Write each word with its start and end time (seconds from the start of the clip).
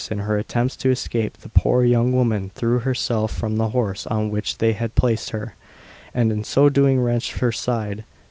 In 0.09 0.17
her 0.17 0.35
attempts 0.35 0.75
to 0.77 0.89
escape, 0.89 1.37
the 1.37 1.49
poor 1.49 1.83
young 1.83 2.11
woman 2.11 2.49
threw 2.55 2.79
herself 2.79 3.31
from 3.31 3.57
the 3.57 3.69
horse 3.69 4.07
on 4.07 4.31
which 4.31 4.57
they 4.57 4.73
had 4.73 4.95
placed 4.95 5.29
her, 5.29 5.53
and 6.11 6.31
in 6.31 6.43
so 6.43 6.69
doing 6.69 6.99
wrenched 6.99 7.37
her 7.37 7.51
side. 7.51 8.03